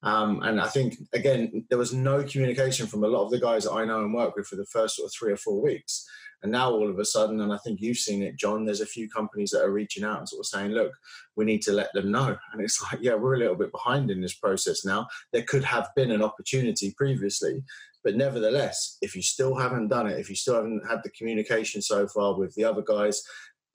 Um, 0.02 0.42
and 0.42 0.60
I 0.60 0.68
think 0.68 0.96
again 1.14 1.64
there 1.70 1.78
was 1.78 1.92
no 1.94 2.22
communication 2.22 2.86
from 2.86 3.02
a 3.02 3.08
lot 3.08 3.24
of 3.24 3.30
the 3.30 3.40
guys 3.40 3.64
that 3.64 3.72
I 3.72 3.84
know 3.84 4.00
and 4.00 4.14
work 4.14 4.36
with 4.36 4.46
for 4.46 4.56
the 4.56 4.66
first 4.66 4.96
sort 4.96 5.06
of 5.06 5.12
three 5.14 5.32
or 5.32 5.36
four 5.36 5.60
weeks. 5.60 6.06
And 6.42 6.52
now 6.52 6.70
all 6.70 6.88
of 6.88 6.98
a 6.98 7.04
sudden, 7.04 7.40
and 7.40 7.52
I 7.52 7.56
think 7.58 7.80
you've 7.80 7.96
seen 7.96 8.22
it, 8.22 8.36
John, 8.36 8.64
there's 8.64 8.82
a 8.82 8.86
few 8.86 9.08
companies 9.08 9.50
that 9.50 9.64
are 9.64 9.72
reaching 9.72 10.04
out 10.04 10.18
and 10.18 10.28
sort 10.28 10.40
of 10.40 10.46
saying, 10.46 10.72
look, 10.72 10.92
we 11.34 11.46
need 11.46 11.62
to 11.62 11.72
let 11.72 11.92
them 11.94 12.10
know. 12.10 12.36
And 12.52 12.60
it's 12.60 12.82
like, 12.92 13.00
yeah, 13.00 13.14
we're 13.14 13.34
a 13.34 13.38
little 13.38 13.56
bit 13.56 13.72
behind 13.72 14.10
in 14.10 14.20
this 14.20 14.34
process 14.34 14.84
now. 14.84 15.06
There 15.32 15.42
could 15.42 15.64
have 15.64 15.88
been 15.96 16.10
an 16.10 16.22
opportunity 16.22 16.94
previously. 16.96 17.62
But 18.04 18.16
nevertheless, 18.16 18.98
if 19.02 19.16
you 19.16 19.22
still 19.22 19.56
haven't 19.56 19.88
done 19.88 20.06
it, 20.06 20.20
if 20.20 20.30
you 20.30 20.36
still 20.36 20.54
haven't 20.54 20.88
had 20.88 21.00
the 21.02 21.10
communication 21.10 21.82
so 21.82 22.06
far 22.06 22.38
with 22.38 22.54
the 22.54 22.64
other 22.64 22.82
guys, 22.82 23.22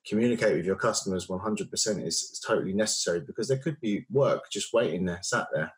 communicate 0.07 0.55
with 0.55 0.65
your 0.65 0.77
customers 0.77 1.27
100% 1.27 2.07
is, 2.07 2.15
is 2.15 2.41
totally 2.45 2.73
necessary 2.73 3.19
because 3.19 3.47
there 3.47 3.57
could 3.57 3.79
be 3.81 4.05
work 4.09 4.43
just 4.51 4.73
waiting 4.73 5.03
there, 5.03 5.19
sat 5.21 5.47
there. 5.53 5.73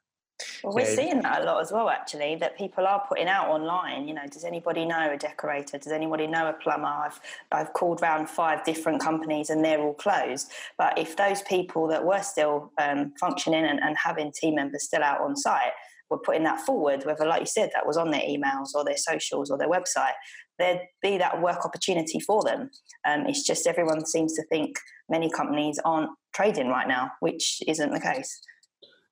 Well, 0.63 0.75
we're 0.75 0.85
seeing 0.85 1.21
that 1.21 1.41
a 1.41 1.45
lot 1.45 1.61
as 1.61 1.73
well, 1.73 1.89
actually, 1.89 2.35
that 2.37 2.57
people 2.57 2.87
are 2.87 3.05
putting 3.09 3.27
out 3.27 3.49
online. 3.49 4.07
You 4.07 4.13
know, 4.13 4.25
does 4.31 4.45
anybody 4.45 4.85
know 4.85 5.11
a 5.11 5.17
decorator? 5.17 5.77
Does 5.77 5.91
anybody 5.91 6.25
know 6.25 6.47
a 6.47 6.53
plumber? 6.53 6.87
I've, 6.87 7.19
I've 7.51 7.73
called 7.73 8.01
round 8.01 8.29
five 8.29 8.63
different 8.63 9.01
companies 9.01 9.49
and 9.49 9.63
they're 9.63 9.81
all 9.81 9.93
closed. 9.93 10.51
But 10.77 10.97
if 10.97 11.17
those 11.17 11.41
people 11.41 11.87
that 11.89 12.05
were 12.05 12.21
still 12.21 12.71
um, 12.77 13.13
functioning 13.19 13.65
and, 13.65 13.79
and 13.81 13.97
having 13.97 14.31
team 14.31 14.55
members 14.55 14.85
still 14.85 15.03
out 15.03 15.19
on 15.19 15.35
site 15.35 15.73
were 16.09 16.19
putting 16.19 16.43
that 16.43 16.61
forward, 16.61 17.05
whether, 17.05 17.25
like 17.25 17.41
you 17.41 17.45
said, 17.45 17.71
that 17.73 17.85
was 17.85 17.97
on 17.97 18.11
their 18.11 18.21
emails 18.21 18.69
or 18.73 18.85
their 18.85 18.97
socials 18.97 19.51
or 19.51 19.57
their 19.57 19.69
website, 19.69 20.13
there'd 20.59 20.79
be 21.01 21.17
that 21.17 21.41
work 21.41 21.65
opportunity 21.65 22.21
for 22.21 22.41
them. 22.41 22.69
Um, 23.05 23.25
it's 23.27 23.43
just 23.43 23.67
everyone 23.67 24.05
seems 24.05 24.33
to 24.35 24.43
think 24.43 24.77
many 25.09 25.29
companies 25.29 25.77
aren't 25.83 26.11
trading 26.33 26.69
right 26.69 26.87
now, 26.87 27.11
which 27.19 27.61
isn't 27.67 27.91
the 27.91 27.99
case 27.99 28.41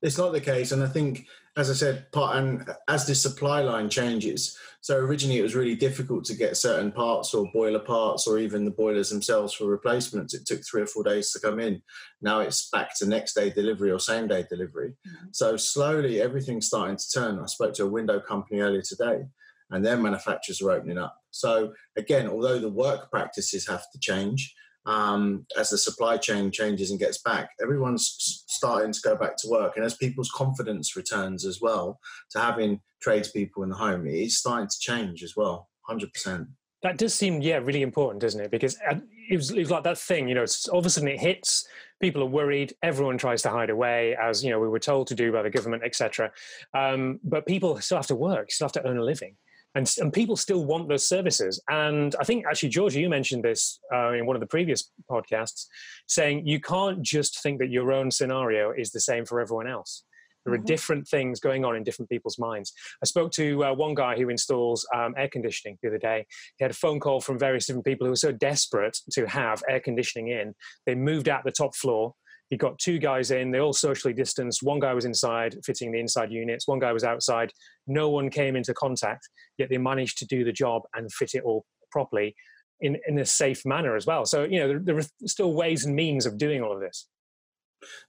it's 0.01 0.18
not 0.18 0.31
the 0.31 0.42
case. 0.42 0.71
And 0.71 0.83
I 0.83 0.88
think, 0.88 1.27
as 1.57 1.69
I 1.69 1.74
said, 1.74 2.12
part 2.12 2.38
and 2.38 2.69
as 2.88 3.06
the 3.06 3.15
supply 3.15 3.62
line 3.62 3.89
changes, 3.89 4.57
so 4.80 4.98
originally 4.98 5.38
it 5.38 5.44
was 5.44 5.56
really 5.56 5.75
difficult 5.75 6.25
to 6.25 6.36
get 6.36 6.57
certain 6.57 6.92
parts 6.92 7.33
or 7.33 7.51
boiler 7.53 7.80
parts 7.80 8.25
or 8.25 8.39
even 8.39 8.65
the 8.65 8.71
boilers 8.71 9.09
themselves 9.09 9.53
for 9.53 9.65
replacements. 9.65 10.33
It 10.33 10.45
took 10.45 10.62
three 10.65 10.81
or 10.81 10.88
four 10.88 11.03
days 11.03 11.31
to 11.31 11.39
come 11.39 11.59
in. 11.59 11.81
Now 12.21 12.39
it's 12.39 12.69
back 12.69 12.98
to 12.98 13.06
next 13.06 13.33
day 13.33 13.51
delivery 13.51 13.92
or 13.92 14.00
same 14.00 14.27
day 14.27 14.45
delivery. 14.50 14.94
Mm-hmm. 15.07 15.27
So 15.33 15.56
slowly 15.56 16.20
everything's 16.20 16.67
starting 16.67 16.98
to 16.98 17.12
turn. 17.12 17.38
I 17.38 17.46
spoke 17.46 17.74
to 17.75 17.84
a 17.84 17.89
window 17.89 18.20
company 18.20 18.62
earlier 18.62 18.81
today 18.81 19.25
and 19.70 19.86
their 19.86 19.98
manufacturers 19.98 20.62
are 20.62 20.72
opening 20.72 20.98
up. 20.98 21.15
So 21.29 21.74
again, 21.96 22.27
although 22.27 22.60
the 22.60 22.70
work 22.70 23.12
practices 23.12 23.67
have 23.67 23.84
to 23.91 24.00
change, 24.00 24.55
um, 24.85 25.45
as 25.57 25.69
the 25.69 25.77
supply 25.77 26.17
chain 26.17 26.51
changes 26.51 26.91
and 26.91 27.00
gets 27.00 27.19
back, 27.19 27.50
everyone's 27.61 28.43
starting 28.47 28.91
to 28.91 29.01
go 29.03 29.15
back 29.15 29.38
to 29.38 29.50
work. 29.50 29.75
And 29.75 29.85
as 29.85 29.95
people's 29.95 30.31
confidence 30.31 30.95
returns 30.95 31.45
as 31.45 31.59
well 31.61 32.00
to 32.31 32.39
having 32.39 32.79
tradespeople 33.01 33.63
in 33.63 33.69
the 33.69 33.75
home, 33.75 34.07
it's 34.07 34.38
starting 34.38 34.67
to 34.67 34.79
change 34.79 35.23
as 35.23 35.35
well, 35.35 35.69
100%. 35.89 36.47
That 36.83 36.97
does 36.97 37.13
seem, 37.13 37.41
yeah, 37.41 37.57
really 37.57 37.83
important, 37.83 38.21
doesn't 38.21 38.41
it? 38.41 38.50
Because 38.50 38.75
uh, 38.89 38.95
it 39.29 39.35
was, 39.35 39.51
it 39.51 39.59
was 39.59 39.69
like 39.69 39.83
that 39.83 40.00
thing, 40.00 40.27
you 40.27 40.33
know, 40.33 40.41
it's 40.41 40.67
all 40.67 40.79
of 40.79 40.85
a 40.85 40.89
sudden 40.89 41.09
it 41.09 41.19
hits, 41.19 41.67
people 42.01 42.23
are 42.23 42.27
worried, 42.27 42.73
everyone 42.81 43.19
tries 43.19 43.43
to 43.43 43.50
hide 43.50 43.69
away, 43.69 44.15
as, 44.19 44.43
you 44.43 44.50
know, 44.50 44.59
we 44.59 44.67
were 44.67 44.79
told 44.79 45.05
to 45.07 45.15
do 45.15 45.31
by 45.31 45.43
the 45.43 45.50
government, 45.51 45.83
etc. 45.83 46.31
Um, 46.73 47.19
but 47.23 47.45
people 47.45 47.79
still 47.81 47.97
have 47.97 48.07
to 48.07 48.15
work, 48.15 48.51
still 48.51 48.65
have 48.65 48.71
to 48.73 48.88
earn 48.88 48.97
a 48.97 49.03
living 49.03 49.35
and, 49.75 49.92
and 50.00 50.12
people 50.12 50.36
still 50.36 50.66
want 50.66 50.90
those 50.90 51.08
services. 51.08 51.62
And 51.70 52.16
I 52.20 52.24
think 52.24 52.46
actually, 52.46 52.70
Georgia, 52.70 53.00
you 53.00 53.10
mentioned 53.10 53.44
this 53.44 53.80
uh, 53.94 54.12
in 54.13 54.25
one 54.25 54.36
of 54.36 54.40
the 54.40 54.48
previous 54.48 54.92
podcasts, 55.10 55.66
saying 56.08 56.46
you 56.46 56.60
can't 56.60 57.01
just 57.01 57.42
think 57.42 57.60
that 57.60 57.70
your 57.70 57.92
own 57.92 58.12
scenario 58.12 58.72
is 58.72 58.92
the 58.92 59.00
same 59.00 59.25
for 59.25 59.40
everyone 59.40 59.68
else. 59.68 60.04
There 60.46 60.54
are 60.54 60.58
mm-hmm. 60.58 60.66
different 60.66 61.08
things 61.08 61.40
going 61.40 61.63
on 61.63 61.75
in 61.75 61.84
different 61.84 62.10
people's 62.10 62.40
minds. 62.40 62.74
I 63.01 63.06
spoke 63.06 63.32
to 63.34 63.63
uh, 63.63 63.74
one 63.74 63.94
guy 63.94 64.18
who 64.18 64.30
installs 64.30 64.88
um, 64.94 65.13
air 65.18 65.30
conditioning 65.32 65.78
the 65.82 65.90
other 65.90 66.00
day. 66.00 66.25
He 66.58 66.63
had 66.63 66.72
a 66.72 66.75
phone 66.75 67.00
call 67.00 67.22
from 67.22 67.38
various 67.38 67.68
different 67.68 67.86
people 67.86 68.08
who 68.08 68.12
were 68.12 68.16
so 68.16 68.32
desperate 68.32 68.98
to 69.12 69.28
have 69.28 69.62
air 69.70 69.80
conditioning 69.80 70.30
in. 70.30 70.56
They 70.86 70.96
moved 70.96 71.30
out 71.30 71.44
the 71.44 71.51
top 71.51 71.75
floor 71.75 72.16
he 72.51 72.58
got 72.58 72.77
two 72.77 73.00
guys 73.00 73.31
in, 73.31 73.50
they 73.50 73.60
all 73.60 73.74
socially 73.74 74.13
distanced. 74.13 74.62
One 74.62 74.79
guy 74.79 74.93
was 74.93 75.05
inside, 75.05 75.58
fitting 75.65 75.91
the 75.91 76.01
inside 76.01 76.31
units, 76.31 76.67
one 76.67 76.79
guy 76.79 76.91
was 76.91 77.05
outside. 77.05 77.51
No 77.88 78.10
one 78.10 78.29
came 78.29 78.58
into 78.58 78.74
contact, 78.74 79.27
yet 79.58 79.70
they 79.70 79.77
managed 79.77 80.17
to 80.20 80.25
do 80.25 80.43
the 80.43 80.51
job 80.51 80.84
and 80.93 81.12
fit 81.12 81.34
it 81.34 81.43
all 81.43 81.65
properly 81.91 82.36
in, 82.81 82.98
in 83.08 83.17
a 83.20 83.25
safe 83.25 83.65
manner 83.65 83.96
as 83.96 84.05
well. 84.05 84.25
So, 84.25 84.43
you 84.43 84.60
know, 84.60 84.67
there, 84.67 84.79
there 84.79 84.98
are 84.98 85.27
still 85.27 85.53
ways 85.53 85.86
and 85.86 85.96
means 85.96 86.25
of 86.25 86.38
doing 86.38 86.62
all 86.62 86.74
of 86.74 86.81
this. 86.81 87.08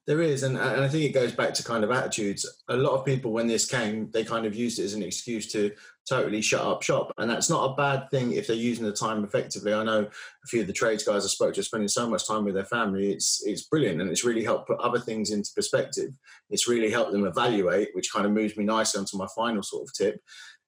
There 0.06 0.20
is, 0.20 0.42
and, 0.42 0.56
and 0.56 0.82
I 0.82 0.88
think 0.88 1.04
it 1.04 1.14
goes 1.14 1.32
back 1.32 1.54
to 1.54 1.64
kind 1.64 1.84
of 1.84 1.90
attitudes. 1.90 2.46
A 2.68 2.76
lot 2.76 2.94
of 2.94 3.04
people, 3.04 3.32
when 3.32 3.46
this 3.46 3.66
came, 3.66 4.10
they 4.10 4.24
kind 4.24 4.46
of 4.46 4.54
used 4.54 4.78
it 4.78 4.84
as 4.84 4.94
an 4.94 5.02
excuse 5.02 5.50
to 5.52 5.70
totally 6.08 6.42
shut 6.42 6.60
up 6.60 6.82
shop, 6.82 7.12
and 7.18 7.30
that's 7.30 7.48
not 7.48 7.70
a 7.70 7.74
bad 7.74 8.10
thing 8.10 8.32
if 8.32 8.46
they're 8.46 8.56
using 8.56 8.84
the 8.84 8.92
time 8.92 9.24
effectively. 9.24 9.72
I 9.72 9.84
know 9.84 10.02
a 10.02 10.48
few 10.48 10.62
of 10.62 10.66
the 10.66 10.72
trades 10.72 11.04
guys 11.04 11.24
I 11.24 11.28
spoke 11.28 11.54
to 11.54 11.62
spending 11.62 11.88
so 11.88 12.08
much 12.08 12.26
time 12.26 12.44
with 12.44 12.54
their 12.54 12.64
family. 12.64 13.12
It's 13.12 13.42
it's 13.46 13.62
brilliant, 13.62 14.00
and 14.00 14.10
it's 14.10 14.24
really 14.24 14.44
helped 14.44 14.68
put 14.68 14.80
other 14.80 14.98
things 14.98 15.30
into 15.30 15.50
perspective. 15.54 16.10
It's 16.50 16.68
really 16.68 16.90
helped 16.90 17.12
them 17.12 17.26
evaluate, 17.26 17.90
which 17.92 18.12
kind 18.12 18.26
of 18.26 18.32
moves 18.32 18.56
me 18.56 18.64
nicely 18.64 18.98
onto 18.98 19.16
my 19.16 19.26
final 19.36 19.62
sort 19.62 19.88
of 19.88 19.94
tip. 19.94 20.20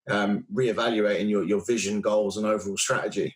Um, 0.09 0.45
reevaluating 0.55 1.31
your, 1.31 1.45
your 1.45 1.65
vision, 1.65 2.03
goals, 2.03 2.37
and 2.37 2.45
overall 2.47 2.77
strategy 2.77 3.35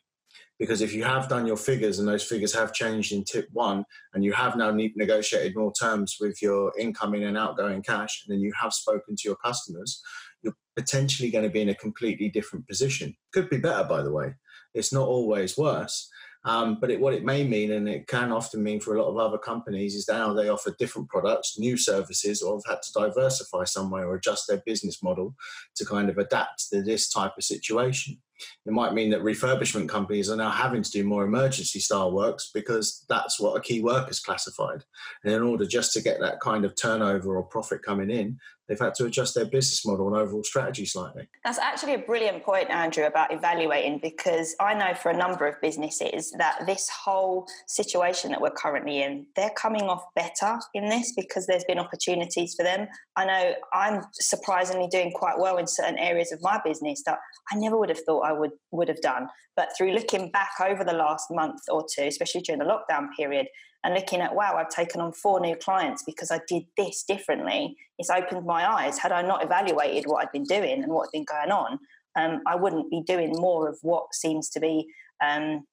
because 0.59 0.81
if 0.81 0.93
you 0.93 1.05
have 1.05 1.29
done 1.29 1.47
your 1.47 1.57
figures 1.57 1.99
and 1.99 2.09
those 2.09 2.25
figures 2.25 2.55
have 2.55 2.73
changed 2.73 3.13
in 3.13 3.25
tip 3.25 3.49
one 3.53 3.85
and 4.15 4.25
you 4.25 4.33
have 4.33 4.57
now 4.57 4.71
negotiated 4.71 5.57
more 5.57 5.73
terms 5.73 6.17
with 6.21 6.43
your 6.43 6.73
incoming 6.79 7.25
and 7.25 7.39
outgoing 7.39 7.83
cash 7.83 8.25
and 8.25 8.35
then 8.35 8.41
you 8.41 8.53
have 8.61 8.73
spoken 8.73 9.15
to 9.17 9.29
your 9.29 9.37
customers 9.37 10.03
you're 10.43 10.57
potentially 10.77 11.31
going 11.31 11.45
to 11.45 11.51
be 11.51 11.63
in 11.63 11.69
a 11.69 11.75
completely 11.75 12.29
different 12.29 12.67
position. 12.67 13.15
Could 13.33 13.51
be 13.51 13.59
better 13.59 13.85
by 13.85 14.03
the 14.03 14.13
way. 14.13 14.35
It's 14.75 14.93
not 14.93 15.09
always 15.09 15.57
worse. 15.57 16.09
Um, 16.45 16.79
but 16.81 16.91
it, 16.91 17.01
what 17.01 17.15
it 17.15 17.25
may 17.25 17.45
mean, 17.45 17.73
and 17.73 17.89
it 17.89 18.07
can 18.07 18.31
often 18.31 18.63
mean 18.63 18.81
for 18.81 18.95
a 18.95 19.03
lot 19.03 19.11
of 19.11 19.19
other 19.19 19.39
companies, 19.39 19.97
is 19.97 20.09
now 20.09 20.33
they 20.33 20.49
offer 20.49 20.75
different 20.79 21.09
products, 21.09 21.59
new 21.59 21.77
services, 21.77 22.43
or 22.43 22.55
have 22.55 22.77
had 22.77 22.83
to 22.83 22.93
diversify 22.93 23.65
somewhere 23.65 24.07
or 24.07 24.15
adjust 24.15 24.47
their 24.49 24.63
business 24.65 25.03
model 25.03 25.35
to 25.75 25.85
kind 25.85 26.09
of 26.09 26.17
adapt 26.17 26.69
to 26.71 26.83
this 26.83 27.09
type 27.09 27.33
of 27.37 27.45
situation. 27.45 28.19
It 28.67 28.73
might 28.73 28.95
mean 28.95 29.11
that 29.11 29.23
refurbishment 29.23 29.89
companies 29.89 30.31
are 30.31 30.37
now 30.37 30.51
having 30.51 30.83
to 30.83 30.91
do 30.91 31.05
more 31.05 31.25
emergency 31.25 31.81
style 31.81 32.13
works 32.13 32.51
because 32.55 33.05
that's 33.09 33.41
what 33.41 33.57
a 33.57 33.61
key 33.61 33.83
worker 33.83 34.11
is 34.11 34.21
classified. 34.21 34.85
And 35.25 35.33
in 35.33 35.43
order 35.43 35.67
just 35.67 35.93
to 35.95 36.03
get 36.03 36.21
that 36.21 36.41
kind 36.41 36.65
of 36.65 36.75
turnover 36.75 37.37
or 37.37 37.43
profit 37.45 37.83
coming 37.83 38.11
in, 38.11 38.39
they've 38.69 38.79
had 38.79 38.95
to 38.95 39.07
adjust 39.07 39.35
their 39.35 39.47
business 39.47 39.85
model 39.87 40.09
and 40.09 40.17
overall 40.17 40.45
strategy 40.45 40.85
slightly. 40.85 41.29
That's 41.45 41.59
actually 41.59 41.95
a 41.95 41.99
brilliant 41.99 42.43
point, 42.43 42.71
Andrew, 42.71 43.05
about 43.05 43.33
evaluating 43.33 43.99
because 44.03 44.55
I 44.61 44.75
know 44.75 44.95
for 44.95 45.11
a 45.11 45.17
number 45.17 45.47
of 45.47 45.61
businesses 45.61 46.33
that 46.39 46.67
this 46.67 46.89
whole 46.89 47.47
situation 47.67 48.31
that 48.31 48.41
we're 48.41 48.51
currently 48.51 49.03
in, 49.03 49.27
they're 49.37 49.51
coming 49.57 49.83
off 49.83 50.05
better 50.15 50.59
in 50.75 50.89
this 50.89 51.13
because 51.17 51.47
there's 51.47 51.65
been 51.65 51.79
opportunities 51.79 52.55
for 52.55 52.63
them. 52.63 52.87
I 53.17 53.25
know 53.25 53.55
I'm 53.73 54.03
surprisingly 54.13 54.89
doing 54.89 55.13
quite 55.13 55.39
well 55.39 55.57
in 55.57 55.67
certain 55.67 55.99
areas 55.99 56.33
of 56.33 56.41
my 56.43 56.61
business 56.65 57.03
that 57.07 57.19
I 57.51 57.57
never 57.57 57.79
would 57.79 57.89
have 57.89 58.01
thought 58.01 58.21
I 58.21 58.33
would 58.33 58.53
would 58.71 58.89
have 58.89 59.01
done. 59.01 59.29
But 59.57 59.71
through 59.77 59.93
looking 59.93 60.31
back 60.31 60.53
over 60.65 60.85
the 60.85 60.93
last 60.93 61.31
month 61.31 61.63
or 61.69 61.85
two, 61.93 62.05
especially 62.05 62.43
during 62.43 62.61
the 62.61 62.65
lockdown 62.65 63.09
period, 63.17 63.49
and 63.85 63.95
looking 63.95 64.21
at 64.21 64.35
wow, 64.35 64.57
I've 64.57 64.71
taken 64.71 65.01
on 65.01 65.13
four 65.13 65.41
new 65.41 65.57
clients 65.57 66.03
because 66.03 66.31
I 66.31 66.41
did 66.49 66.65
this 66.77 67.05
differently. 67.05 67.77
It's 67.99 68.11
opened 68.11 68.45
my 68.45 68.69
eyes. 68.69 68.99
Had 68.99 69.13
I 69.13 69.23
not 69.23 69.45
evaluated 69.45 70.07
what 70.07 70.23
I'd 70.23 70.33
been 70.33 70.45
doing 70.45 70.83
and 70.83 70.93
what 70.93 71.07
had 71.07 71.13
been 71.13 71.25
going 71.25 71.51
on, 71.51 71.79
um, 72.17 72.43
I 72.47 72.57
wouldn't 72.57 72.91
be 72.91 73.03
doing 73.03 73.33
more 73.33 73.69
of 73.69 73.79
what 73.83 74.15
seems 74.15 74.49
to 74.51 74.61
be 74.61 74.87
um, 75.25 75.65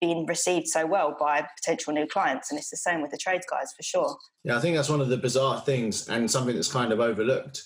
being 0.00 0.26
received 0.26 0.68
so 0.68 0.86
well 0.86 1.16
by 1.18 1.46
potential 1.56 1.92
new 1.92 2.06
clients. 2.06 2.50
And 2.50 2.58
it's 2.58 2.70
the 2.70 2.76
same 2.76 3.02
with 3.02 3.10
the 3.10 3.16
trades 3.16 3.46
guys 3.50 3.72
for 3.76 3.82
sure. 3.82 4.16
Yeah, 4.44 4.56
I 4.56 4.60
think 4.60 4.76
that's 4.76 4.88
one 4.90 5.00
of 5.00 5.08
the 5.08 5.16
bizarre 5.16 5.60
things 5.60 6.08
and 6.08 6.30
something 6.30 6.54
that's 6.54 6.72
kind 6.72 6.92
of 6.92 7.00
overlooked 7.00 7.62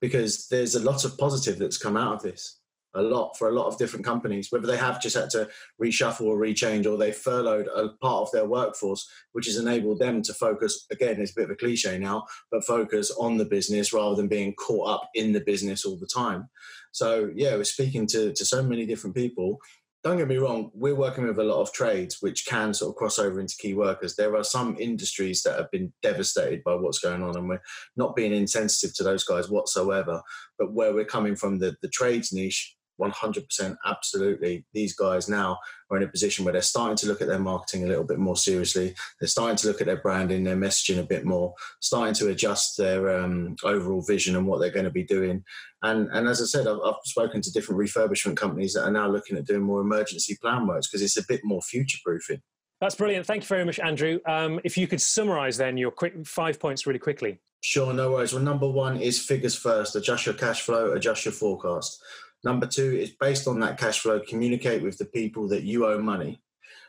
because 0.00 0.48
there's 0.48 0.74
a 0.74 0.80
lot 0.80 1.04
of 1.04 1.16
positive 1.16 1.58
that's 1.58 1.78
come 1.78 1.96
out 1.96 2.14
of 2.14 2.22
this 2.22 2.58
a 2.94 3.02
lot 3.02 3.36
for 3.38 3.48
a 3.48 3.52
lot 3.52 3.66
of 3.66 3.78
different 3.78 4.04
companies, 4.04 4.48
whether 4.50 4.66
they 4.66 4.76
have 4.76 5.00
just 5.00 5.16
had 5.16 5.30
to 5.30 5.48
reshuffle 5.82 6.26
or 6.26 6.36
rechange 6.36 6.86
or 6.86 6.96
they 6.96 7.12
furloughed 7.12 7.68
a 7.74 7.88
part 8.00 8.22
of 8.22 8.32
their 8.32 8.44
workforce, 8.44 9.08
which 9.32 9.46
has 9.46 9.56
enabled 9.56 9.98
them 9.98 10.22
to 10.22 10.34
focus, 10.34 10.86
again, 10.90 11.20
it's 11.20 11.32
a 11.32 11.34
bit 11.34 11.44
of 11.44 11.50
a 11.50 11.56
cliche 11.56 11.98
now, 11.98 12.24
but 12.50 12.64
focus 12.64 13.10
on 13.18 13.36
the 13.36 13.44
business 13.44 13.92
rather 13.92 14.16
than 14.16 14.28
being 14.28 14.54
caught 14.54 14.88
up 14.88 15.08
in 15.14 15.32
the 15.32 15.40
business 15.40 15.84
all 15.84 15.96
the 15.96 16.06
time. 16.06 16.48
So, 16.92 17.30
yeah, 17.34 17.56
we're 17.56 17.64
speaking 17.64 18.06
to, 18.08 18.32
to 18.32 18.44
so 18.44 18.62
many 18.62 18.84
different 18.84 19.16
people. 19.16 19.58
Don't 20.04 20.18
get 20.18 20.26
me 20.26 20.36
wrong, 20.36 20.72
we're 20.74 20.96
working 20.96 21.28
with 21.28 21.38
a 21.38 21.44
lot 21.44 21.62
of 21.62 21.72
trades 21.72 22.18
which 22.20 22.44
can 22.44 22.74
sort 22.74 22.90
of 22.90 22.96
cross 22.96 23.20
over 23.20 23.38
into 23.38 23.56
key 23.56 23.74
workers. 23.74 24.16
There 24.16 24.36
are 24.36 24.42
some 24.42 24.76
industries 24.80 25.44
that 25.44 25.56
have 25.56 25.70
been 25.70 25.92
devastated 26.02 26.64
by 26.64 26.74
what's 26.74 26.98
going 26.98 27.22
on, 27.22 27.36
and 27.36 27.48
we're 27.48 27.62
not 27.96 28.16
being 28.16 28.32
insensitive 28.32 28.96
to 28.96 29.04
those 29.04 29.22
guys 29.22 29.48
whatsoever. 29.48 30.20
But 30.58 30.72
where 30.72 30.92
we're 30.92 31.04
coming 31.04 31.36
from, 31.36 31.60
the, 31.60 31.76
the 31.82 31.88
trades 31.88 32.32
niche, 32.32 32.76
100% 33.00 33.76
absolutely. 33.84 34.64
These 34.72 34.94
guys 34.94 35.28
now 35.28 35.58
are 35.90 35.96
in 35.96 36.02
a 36.02 36.08
position 36.08 36.44
where 36.44 36.52
they're 36.52 36.62
starting 36.62 36.96
to 36.96 37.06
look 37.06 37.20
at 37.20 37.28
their 37.28 37.38
marketing 37.38 37.84
a 37.84 37.88
little 37.88 38.04
bit 38.04 38.18
more 38.18 38.36
seriously. 38.36 38.94
They're 39.20 39.28
starting 39.28 39.56
to 39.56 39.66
look 39.68 39.80
at 39.80 39.86
their 39.86 40.00
branding 40.00 40.44
their 40.44 40.56
messaging 40.56 40.98
a 40.98 41.04
bit 41.04 41.24
more 41.24 41.54
starting 41.80 42.14
to 42.14 42.28
adjust 42.28 42.76
their 42.76 43.18
um, 43.18 43.56
overall 43.64 44.02
vision 44.02 44.36
and 44.36 44.46
what 44.46 44.60
they're 44.60 44.70
going 44.70 44.84
to 44.84 44.90
be 44.90 45.04
doing. 45.04 45.44
And 45.82 46.08
and 46.12 46.28
as 46.28 46.40
i 46.40 46.44
said 46.44 46.66
I've, 46.66 46.78
I've, 46.84 46.94
spoken 47.04 47.40
to 47.42 47.52
different 47.52 47.80
refurbishment 47.80 48.36
companies 48.36 48.74
that 48.74 48.84
are 48.84 48.92
now 48.92 49.08
looking 49.08 49.36
at 49.36 49.46
doing 49.46 49.62
more 49.62 49.80
emergency 49.80 50.36
plan 50.40 50.66
works 50.66 50.88
because 50.88 51.02
it's 51.02 51.16
a 51.16 51.26
bit 51.26 51.40
more 51.44 51.60
future 51.60 51.98
proofing 52.04 52.40
that's 52.80 52.96
brilliant. 52.96 53.24
Thank 53.26 53.44
you 53.44 53.46
very 53.46 53.64
much 53.64 53.78
andrew. 53.78 54.18
Um, 54.26 54.58
if 54.64 54.76
you 54.76 54.88
could 54.88 55.00
summarize 55.00 55.56
then 55.56 55.76
your 55.76 55.92
quick 55.92 56.26
five 56.26 56.58
points 56.58 56.84
really 56.84 56.98
quickly. 56.98 57.38
Sure, 57.62 57.92
no 57.92 58.10
worries. 58.10 58.32
Well, 58.32 58.42
number 58.42 58.68
one 58.68 58.96
is 58.96 59.24
figures 59.24 59.54
first. 59.54 59.94
Adjust 59.94 60.26
your 60.26 60.34
cash 60.34 60.62
flow, 60.62 60.92
adjust 60.92 61.24
your 61.24 61.32
forecast. 61.32 62.02
Number 62.44 62.66
two 62.66 62.92
is 62.92 63.10
based 63.10 63.46
on 63.46 63.60
that 63.60 63.78
cash 63.78 64.00
flow, 64.00 64.20
communicate 64.20 64.82
with 64.82 64.98
the 64.98 65.04
people 65.04 65.48
that 65.48 65.62
you 65.62 65.86
owe 65.86 65.98
money. 65.98 66.40